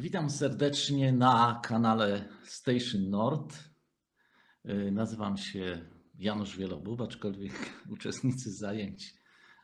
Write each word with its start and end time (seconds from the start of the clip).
Witam 0.00 0.30
serdecznie 0.30 1.12
na 1.12 1.60
kanale 1.64 2.28
Station 2.44 3.10
Nord. 3.10 3.58
Y, 4.68 4.90
Nazywam 4.92 5.36
się 5.36 5.84
Janusz 6.18 6.56
Wielobub, 6.58 7.00
aczkolwiek 7.00 7.52
uczestnicy 7.94 8.52
zajęć 8.52 9.14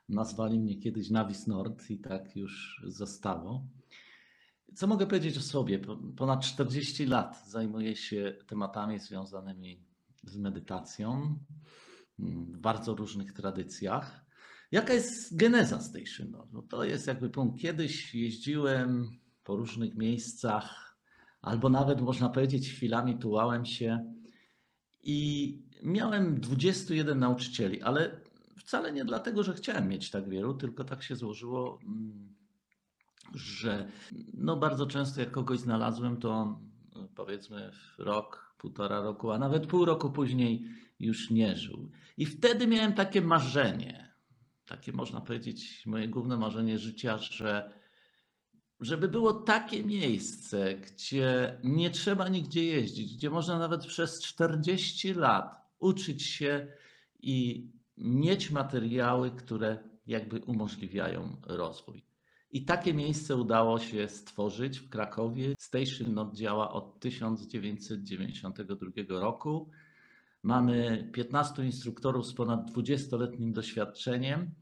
nazwali 0.08 0.60
mnie 0.60 0.78
kiedyś 0.78 1.10
Navis 1.10 1.46
Nord 1.46 1.90
i 1.90 1.98
tak 1.98 2.36
już 2.36 2.82
zostało. 2.86 3.66
Co 4.74 4.86
mogę 4.86 5.06
powiedzieć 5.06 5.38
o 5.38 5.40
sobie? 5.40 5.78
Po- 5.78 5.96
Ponad 6.16 6.44
40 6.44 7.06
lat 7.06 7.42
zajmuję 7.48 7.96
się 7.96 8.34
tematami 8.46 8.98
związanymi 8.98 9.84
z 10.24 10.36
medytacją 10.36 11.38
mm, 12.18 12.52
w 12.52 12.58
bardzo 12.58 12.94
różnych 12.94 13.32
tradycjach. 13.32 14.24
Jaka 14.72 14.92
jest 14.94 15.36
geneza 15.36 15.80
Station 15.80 16.30
Nord? 16.30 16.52
No 16.52 16.62
to 16.62 16.84
jest 16.84 17.06
jakby 17.06 17.30
punkt. 17.30 17.60
Kiedyś 17.60 18.14
jeździłem 18.14 19.10
po 19.46 19.56
różnych 19.56 19.94
miejscach, 19.94 20.96
albo 21.42 21.68
nawet 21.68 22.00
można 22.00 22.28
powiedzieć 22.28 22.70
chwilami 22.70 23.18
tułałem 23.18 23.66
się 23.66 24.14
i 25.02 25.58
miałem 25.82 26.40
21 26.40 27.18
nauczycieli, 27.18 27.82
ale 27.82 28.20
wcale 28.58 28.92
nie 28.92 29.04
dlatego, 29.04 29.42
że 29.42 29.54
chciałem 29.54 29.88
mieć 29.88 30.10
tak 30.10 30.28
wielu, 30.28 30.54
tylko 30.54 30.84
tak 30.84 31.02
się 31.02 31.16
złożyło, 31.16 31.78
mm, 31.84 32.34
że 33.34 33.88
no 34.34 34.56
bardzo 34.56 34.86
często 34.86 35.20
jak 35.20 35.30
kogoś 35.30 35.58
znalazłem, 35.58 36.16
to 36.16 36.30
on, 36.30 36.70
no, 36.94 37.08
powiedzmy 37.14 37.70
rok, 37.98 38.54
półtora 38.58 39.00
roku, 39.00 39.30
a 39.30 39.38
nawet 39.38 39.66
pół 39.66 39.84
roku 39.84 40.10
później 40.10 40.64
już 41.00 41.30
nie 41.30 41.56
żył. 41.56 41.90
I 42.16 42.26
wtedy 42.26 42.66
miałem 42.66 42.92
takie 42.92 43.20
marzenie, 43.20 44.14
takie 44.66 44.92
można 44.92 45.20
powiedzieć 45.20 45.86
moje 45.86 46.08
główne 46.08 46.36
marzenie 46.36 46.78
życia, 46.78 47.18
że 47.18 47.72
żeby 48.80 49.08
było 49.08 49.32
takie 49.32 49.84
miejsce, 49.84 50.74
gdzie 50.74 51.58
nie 51.64 51.90
trzeba 51.90 52.28
nigdzie 52.28 52.64
jeździć, 52.64 53.16
gdzie 53.16 53.30
można 53.30 53.58
nawet 53.58 53.86
przez 53.86 54.22
40 54.22 55.14
lat 55.14 55.66
uczyć 55.78 56.22
się 56.22 56.66
i 57.20 57.68
mieć 57.96 58.50
materiały, 58.50 59.30
które 59.30 59.78
jakby 60.06 60.40
umożliwiają 60.40 61.36
rozwój. 61.46 62.06
I 62.50 62.64
takie 62.64 62.94
miejsce 62.94 63.36
udało 63.36 63.78
się 63.78 64.08
stworzyć 64.08 64.78
w 64.78 64.88
Krakowie. 64.88 65.54
Station 65.58 66.14
Nord 66.14 66.34
działa 66.34 66.72
od 66.72 67.00
1992 67.00 69.20
roku. 69.20 69.70
Mamy 70.42 71.10
15 71.12 71.64
instruktorów 71.64 72.26
z 72.26 72.34
ponad 72.34 72.70
20-letnim 72.70 73.52
doświadczeniem 73.52 74.54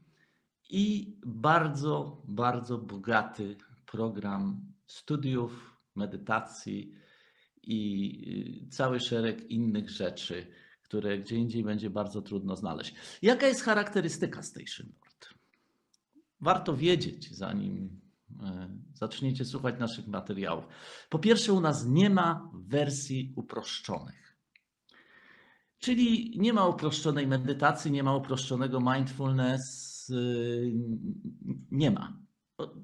i 0.69 1.15
bardzo, 1.25 2.21
bardzo 2.27 2.77
bogaty 2.77 3.57
program 3.95 4.73
studiów, 4.85 5.51
medytacji 5.95 6.93
i 7.63 8.63
y, 8.65 8.69
cały 8.69 8.99
szereg 8.99 9.51
innych 9.51 9.89
rzeczy, 9.89 10.47
które 10.81 11.19
gdzie 11.19 11.35
indziej 11.35 11.63
będzie 11.63 11.89
bardzo 11.89 12.21
trudno 12.21 12.55
znaleźć. 12.55 12.95
Jaka 13.21 13.47
jest 13.47 13.61
charakterystyka 13.61 14.43
Station 14.43 14.87
Nord? 14.87 15.39
Warto 16.41 16.77
wiedzieć, 16.77 17.35
zanim 17.35 18.01
e, 18.43 18.69
zaczniecie 18.93 19.45
słuchać 19.45 19.79
naszych 19.79 20.07
materiałów. 20.07 20.65
Po 21.09 21.19
pierwsze, 21.19 21.53
u 21.53 21.61
nas 21.61 21.85
nie 21.85 22.09
ma 22.09 22.51
wersji 22.53 23.33
uproszczonych. 23.35 24.37
Czyli 25.79 26.39
nie 26.39 26.53
ma 26.53 26.67
uproszczonej 26.67 27.27
medytacji, 27.27 27.91
nie 27.91 28.03
ma 28.03 28.15
uproszczonego 28.15 28.79
mindfulness, 28.79 30.09
y, 30.09 30.73
nie 31.71 31.91
ma. 31.91 32.24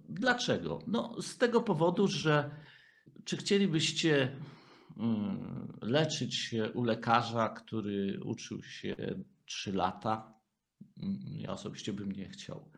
Dlaczego? 0.09 0.79
No, 0.87 1.21
z 1.21 1.37
tego 1.37 1.61
powodu, 1.61 2.07
że 2.07 2.51
czy 3.25 3.37
chcielibyście 3.37 4.35
mm, 4.97 5.77
leczyć 5.81 6.35
się 6.35 6.71
u 6.73 6.83
lekarza, 6.83 7.49
który 7.49 8.19
uczył 8.23 8.63
się 8.63 8.95
3 9.45 9.73
lata? 9.73 10.33
Mm, 11.03 11.19
Ja 11.37 11.51
osobiście 11.51 11.93
bym 11.93 12.11
nie 12.11 12.29
chciał. 12.29 12.71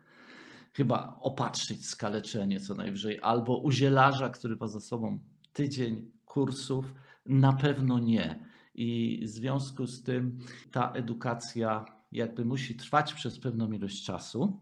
Chyba 0.73 1.17
opatrzyć 1.21 1.85
skaleczenie 1.85 2.59
co 2.59 2.75
najwyżej, 2.75 3.19
albo 3.21 3.57
u 3.57 3.71
zielarza, 3.71 4.29
który 4.29 4.55
ma 4.55 4.67
za 4.67 4.79
sobą 4.79 5.19
tydzień 5.53 6.11
kursów, 6.25 6.93
na 7.25 7.53
pewno 7.53 7.99
nie. 7.99 8.45
I 8.75 9.19
w 9.23 9.29
związku 9.29 9.87
z 9.87 10.03
tym 10.03 10.39
ta 10.71 10.91
edukacja 10.91 11.85
jakby 12.11 12.45
musi 12.45 12.75
trwać 12.75 13.13
przez 13.13 13.39
pewną 13.39 13.71
ilość 13.71 14.05
czasu. 14.05 14.59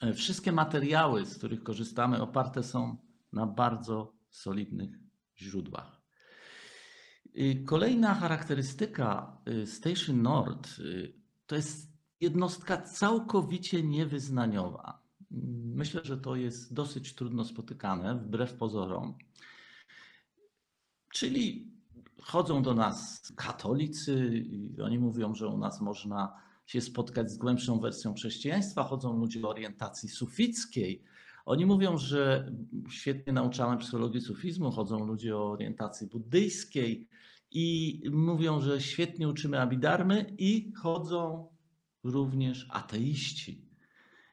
E, 0.00 0.14
Wszystkie 0.14 0.52
materiały, 0.52 1.26
z 1.26 1.38
których 1.38 1.62
korzystamy, 1.62 2.22
oparte 2.22 2.62
są 2.62 2.96
na 3.32 3.46
bardzo 3.46 4.12
solidnych 4.30 4.90
źródłach. 5.36 6.04
Kolejna 7.66 8.14
charakterystyka 8.14 9.36
y, 9.48 9.66
Station 9.66 10.22
Nord 10.22 10.78
y, 10.78 11.12
to 11.46 11.56
jest 11.56 11.92
jednostka 12.20 12.82
całkowicie 12.82 13.82
niewyznaniowa. 13.82 15.02
Myślę, 15.74 16.00
że 16.04 16.16
to 16.16 16.36
jest 16.36 16.74
dosyć 16.74 17.14
trudno 17.14 17.44
spotykane, 17.44 18.14
wbrew 18.14 18.54
pozorom. 18.54 19.18
Czyli 21.12 21.72
chodzą 22.22 22.62
do 22.62 22.74
nas 22.74 23.22
katolicy 23.36 24.28
i 24.36 24.80
oni 24.80 24.98
mówią, 24.98 25.34
że 25.34 25.48
u 25.48 25.58
nas 25.58 25.80
można 25.80 26.36
się 26.66 26.80
spotkać 26.80 27.30
z 27.30 27.36
głębszą 27.36 27.80
wersją 27.80 28.14
chrześcijaństwa. 28.14 28.84
Chodzą 28.84 29.16
ludzie 29.16 29.46
o 29.46 29.48
orientacji 29.48 30.08
sufickiej. 30.08 31.02
Oni 31.46 31.66
mówią, 31.66 31.98
że 31.98 32.52
świetnie 32.90 33.32
nauczamy 33.32 33.78
psychologii 33.78 34.20
sufizmu. 34.20 34.70
Chodzą 34.70 35.06
ludzie 35.06 35.36
o 35.36 35.50
orientacji 35.50 36.06
buddyjskiej 36.06 37.08
i 37.50 38.00
mówią, 38.12 38.60
że 38.60 38.80
świetnie 38.80 39.28
uczymy 39.28 39.60
abidarmy 39.60 40.34
i 40.38 40.72
chodzą 40.72 41.48
również 42.04 42.66
ateiści. 42.70 43.64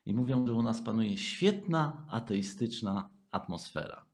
I 0.06 0.14
mówią, 0.14 0.48
że 0.48 0.54
u 0.54 0.62
nas 0.64 0.82
panuje 0.82 1.18
świetna 1.18 2.06
ateistyczna 2.10 3.10
atmosfera. 3.32 4.06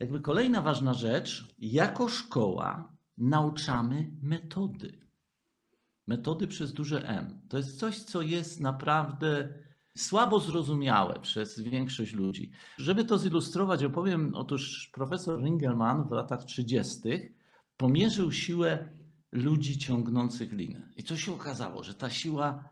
Jakby 0.00 0.20
kolejna 0.20 0.62
ważna 0.62 0.94
rzecz, 0.94 1.54
jako 1.58 2.08
szkoła 2.08 2.92
nauczamy 3.18 4.10
metody. 4.22 5.03
Metody 6.06 6.46
przez 6.46 6.72
duże 6.72 7.08
M. 7.08 7.40
To 7.48 7.56
jest 7.56 7.78
coś, 7.78 7.98
co 7.98 8.22
jest 8.22 8.60
naprawdę 8.60 9.48
słabo 9.96 10.40
zrozumiałe 10.40 11.20
przez 11.20 11.60
większość 11.60 12.12
ludzi. 12.12 12.50
Żeby 12.78 13.04
to 13.04 13.18
zilustrować, 13.18 13.84
opowiem, 13.84 14.34
otóż 14.34 14.90
profesor 14.92 15.42
Ringelmann 15.42 16.08
w 16.08 16.10
latach 16.10 16.44
30. 16.44 17.00
pomierzył 17.76 18.32
siłę 18.32 18.88
ludzi 19.32 19.78
ciągnących 19.78 20.52
linę. 20.52 20.88
I 20.96 21.02
co 21.02 21.16
się 21.16 21.34
okazało, 21.34 21.82
że 21.82 21.94
ta 21.94 22.10
siła 22.10 22.68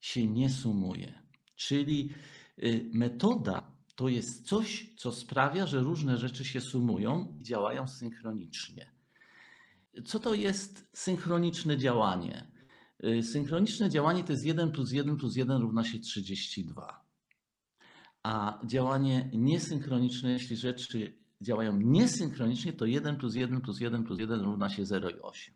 się 0.00 0.26
nie 0.26 0.50
sumuje. 0.50 1.22
Czyli 1.56 2.10
y, 2.58 2.90
metoda 2.92 3.72
to 3.94 4.08
jest 4.08 4.46
coś, 4.46 4.94
co 4.96 5.12
sprawia, 5.12 5.66
że 5.66 5.80
różne 5.80 6.18
rzeczy 6.18 6.44
się 6.44 6.60
sumują 6.60 7.36
i 7.40 7.44
działają 7.44 7.88
synchronicznie. 7.88 8.92
Co 10.04 10.18
to 10.20 10.34
jest 10.34 10.88
synchroniczne 10.92 11.78
działanie? 11.78 12.51
Y, 13.04 13.22
Synchroniczne 13.22 13.90
działanie 13.90 14.24
to 14.24 14.32
jest 14.32 14.44
1 14.44 14.72
plus 14.72 14.92
1 14.92 15.16
plus 15.16 15.36
1 15.36 15.62
równa 15.62 15.84
się 15.84 15.98
32. 15.98 17.04
A 18.22 18.58
działanie 18.64 19.30
niesynchroniczne, 19.32 20.32
jeśli 20.32 20.56
rzeczy 20.56 21.12
działają 21.40 21.76
niesynchronicznie, 21.76 22.72
to 22.72 22.86
1 22.86 23.16
plus 23.16 23.34
1 23.34 23.60
plus 23.60 23.80
1 23.80 24.04
plus 24.04 24.18
1 24.18 24.40
równa 24.40 24.70
się 24.70 24.82
0,8. 24.82 25.50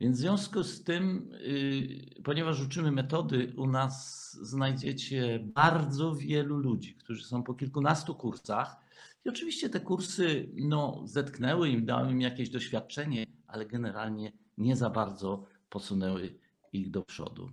Więc 0.00 0.16
w 0.16 0.20
związku 0.20 0.62
z 0.62 0.84
tym, 0.84 1.30
y, 1.32 2.22
ponieważ 2.24 2.60
uczymy 2.60 2.92
metody, 2.92 3.52
u 3.56 3.66
nas 3.66 4.32
znajdziecie 4.42 5.48
bardzo 5.54 6.14
wielu 6.14 6.56
ludzi, 6.56 6.94
którzy 6.94 7.24
są 7.24 7.42
po 7.42 7.54
kilkunastu 7.54 8.14
kursach. 8.14 8.76
I 9.24 9.28
oczywiście 9.28 9.68
te 9.68 9.80
kursy 9.80 10.48
no, 10.56 11.02
zetknęły 11.04 11.68
im, 11.68 11.86
dały 11.86 12.12
im 12.12 12.20
jakieś 12.20 12.50
doświadczenie, 12.50 13.26
ale 13.46 13.66
generalnie 13.66 14.32
nie 14.58 14.76
za 14.76 14.90
bardzo 14.90 15.44
posunęły 15.70 16.38
ich 16.72 16.90
do 16.90 17.02
przodu. 17.02 17.50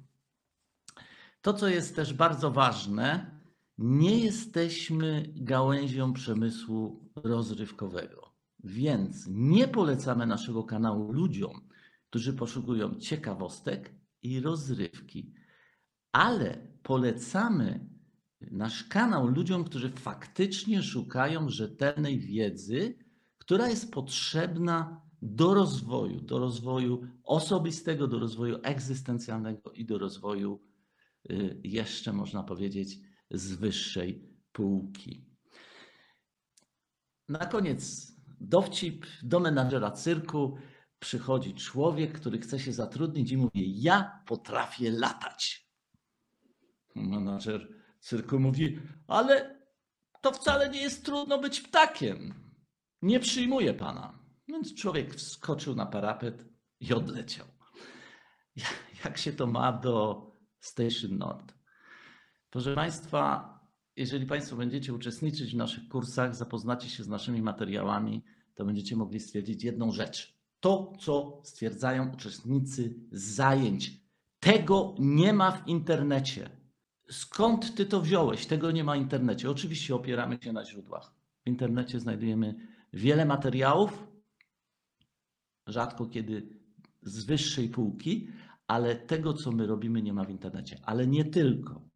To, 1.42 1.54
co 1.54 1.68
jest 1.68 1.96
też 1.96 2.14
bardzo 2.14 2.52
ważne, 2.52 3.40
nie 3.78 4.20
jesteśmy 4.20 5.34
gałęzią 5.36 6.14
przemysłu 6.14 7.10
rozrywkowego, 7.16 8.32
więc 8.64 9.28
nie 9.30 9.68
polecamy 9.68 10.26
naszego 10.26 10.64
kanału 10.64 11.12
ludziom, 11.12 11.68
którzy 12.10 12.34
poszukują 12.34 12.96
ciekawostek 12.96 13.96
i 14.22 14.40
rozrywki, 14.40 15.34
ale 16.12 16.68
polecamy 16.84 17.90
nasz 18.42 18.84
kanał 18.84 19.28
ludziom, 19.28 19.64
którzy 19.64 19.90
faktycznie 19.90 20.84
szukają 20.84 21.50
rzetelnej 21.50 22.20
wiedzy, 22.20 22.98
która 23.38 23.68
jest 23.68 23.92
potrzebna 23.92 25.05
do 25.26 25.54
rozwoju, 25.54 26.22
do 26.22 26.40
rozwoju 26.40 27.08
osobistego, 27.24 28.08
do 28.08 28.20
rozwoju 28.20 28.60
egzystencjalnego 28.64 29.72
i 29.72 29.86
do 29.86 29.98
rozwoju 29.98 30.60
y, 31.32 31.62
jeszcze 31.64 32.14
można 32.14 32.44
powiedzieć 32.44 32.98
z 33.32 33.54
wyższej 33.54 34.30
półki. 34.52 35.26
na 37.30 37.46
koniec 37.46 38.12
dowcip 38.42 39.06
do 39.24 39.40
menadżera 39.40 39.92
cyrku 39.92 40.58
przychodzi 41.00 41.54
człowiek, 41.54 42.20
który 42.20 42.40
chce 42.40 42.60
się 42.60 42.74
zatrudnić 42.74 43.32
i 43.32 43.38
mówi: 43.38 43.82
Ja 43.82 44.24
potrafię 44.26 44.92
latać. 44.92 45.70
Menadżer 46.96 47.68
cyrku 48.00 48.40
mówi: 48.40 48.80
Ale 49.08 49.60
to 50.22 50.32
wcale 50.32 50.70
nie 50.70 50.82
jest 50.82 51.06
trudno 51.06 51.40
być 51.40 51.62
ptakiem. 51.62 52.34
Nie 53.02 53.20
przyjmuję 53.20 53.74
pana. 53.74 54.25
Więc 54.48 54.76
człowiek 54.76 55.16
wskoczył 55.16 55.76
na 55.76 55.86
parapet 55.86 56.46
i 56.80 56.94
odleciał. 56.94 57.46
Jak 59.06 59.18
się 59.18 59.34
to 59.34 59.48
ma 59.48 59.74
do 59.74 60.26
Station 60.60 61.18
Nord? 61.18 61.54
Proszę 62.50 62.76
Państwa, 62.76 63.56
jeżeli 63.96 64.26
Państwo 64.26 64.56
będziecie 64.56 64.94
uczestniczyć 64.94 65.54
w 65.54 65.58
naszych 65.58 65.88
kursach, 65.88 66.36
zapoznacie 66.36 66.90
się 66.90 67.04
z 67.04 67.08
naszymi 67.08 67.42
materiałami, 67.42 68.24
to 68.56 68.66
będziecie 68.66 68.96
mogli 68.96 69.20
stwierdzić 69.20 69.64
jedną 69.64 69.92
rzecz. 69.92 70.36
To, 70.60 70.94
co 71.00 71.42
stwierdzają 71.44 72.14
uczestnicy 72.14 72.96
zajęć, 73.12 73.92
tego 74.40 74.96
nie 75.00 75.34
ma 75.34 75.52
w 75.52 75.68
internecie. 75.68 76.50
Skąd 77.10 77.76
ty 77.76 77.86
to 77.86 78.02
wziąłeś? 78.02 78.46
Tego 78.46 78.72
nie 78.72 78.84
ma 78.84 78.94
w 78.94 78.98
internecie. 78.98 79.52
Oczywiście 79.52 79.96
opieramy 79.96 80.38
się 80.42 80.54
na 80.54 80.66
źródłach. 80.66 81.14
W 81.46 81.48
internecie 81.48 82.00
znajdujemy 82.00 82.56
wiele 82.94 83.26
materiałów, 83.26 84.08
rzadko 85.68 86.06
kiedy 86.06 86.50
z 87.04 87.26
wyższej 87.26 87.70
półki, 87.70 88.28
ale 88.68 88.96
tego, 88.96 89.34
co 89.34 89.52
my 89.52 89.68
robimy, 89.68 90.02
nie 90.02 90.14
ma 90.14 90.24
w 90.24 90.30
internecie. 90.30 90.80
Ale 90.84 91.08
nie 91.08 91.26
tylko, 91.26 91.90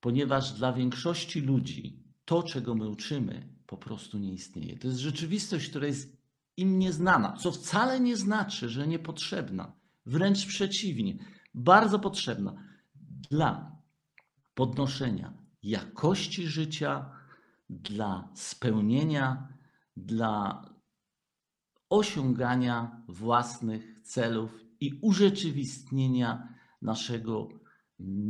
ponieważ 0.00 0.52
dla 0.52 0.72
większości 0.72 1.40
ludzi 1.40 2.02
to, 2.24 2.42
czego 2.42 2.74
my 2.74 2.88
uczymy, 2.88 3.48
po 3.66 3.76
prostu 3.76 4.18
nie 4.18 4.32
istnieje. 4.32 4.78
To 4.78 4.88
jest 4.88 5.00
rzeczywistość, 5.00 5.68
która 5.68 5.86
jest 5.86 6.16
im 6.56 6.78
nieznana, 6.78 7.32
co 7.32 7.52
wcale 7.52 8.00
nie 8.00 8.16
znaczy, 8.16 8.68
że 8.68 8.88
niepotrzebna. 8.88 9.72
Wręcz 10.06 10.46
przeciwnie, 10.46 11.18
bardzo 11.54 11.98
potrzebna 11.98 12.64
dla 13.30 13.76
podnoszenia 14.54 15.32
jakości 15.62 16.46
życia, 16.46 17.10
dla 17.70 18.28
spełnienia, 18.34 19.48
dla 19.96 20.62
osiągania 21.90 23.02
własnych 23.08 24.00
celów 24.02 24.50
i 24.80 24.98
urzeczywistnienia 25.02 26.48
naszego 26.82 27.48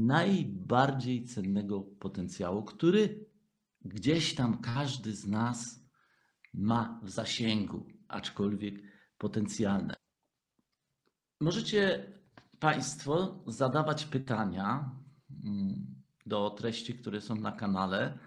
najbardziej 0.06 1.24
cennego 1.24 1.80
potencjału, 1.80 2.62
który 2.64 3.26
gdzieś 3.84 4.34
tam 4.34 4.58
każdy 4.58 5.14
z 5.16 5.26
nas 5.26 5.80
ma 6.54 7.00
w 7.02 7.10
zasięgu, 7.10 7.86
aczkolwiek 8.08 8.74
potencjalne. 9.18 9.94
Możecie 11.40 12.12
Państwo 12.60 13.44
zadawać 13.46 14.04
pytania 14.04 14.90
mm, 15.44 16.02
do 16.26 16.50
treści, 16.50 16.94
które 16.94 17.20
są 17.20 17.34
na 17.34 17.52
kanale, 17.52 18.18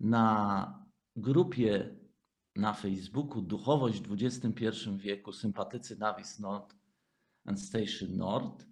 na 0.00 0.84
grupie 1.16 1.97
na 2.58 2.74
Facebooku 2.74 3.42
Duchowość 3.42 4.00
w 4.00 4.12
XXI 4.12 4.46
wieku, 4.96 5.32
sympatycy 5.32 5.96
Navis 5.96 6.38
Nord 6.38 6.74
and 7.44 7.60
Station 7.60 8.16
Nord. 8.16 8.66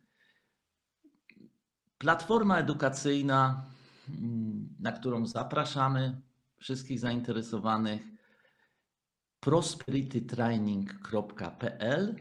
Platforma 1.98 2.58
edukacyjna, 2.58 3.70
mm, 4.08 4.68
na 4.80 4.92
którą 4.92 5.26
zapraszamy 5.26 6.20
wszystkich 6.58 7.00
zainteresowanych 7.00 8.02
prosperitytraining.pl 9.40 12.16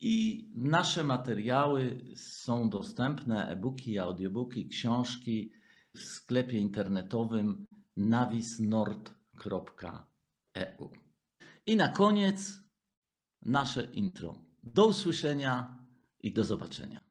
i 0.00 0.48
nasze 0.54 1.04
materiały 1.04 2.00
są 2.16 2.70
dostępne, 2.70 3.48
e-booki, 3.48 3.98
audiobooki, 3.98 4.68
książki 4.68 5.52
w 5.94 6.00
sklepie 6.00 6.58
internetowym 6.58 7.66
navisnord.eu. 10.60 10.90
I 11.66 11.76
na 11.76 11.88
koniec 11.88 12.60
nasze 13.42 13.82
intro. 13.82 14.34
Do 14.62 14.86
usłyszenia 14.86 15.78
i 16.22 16.32
do 16.32 16.44
zobaczenia. 16.44 17.09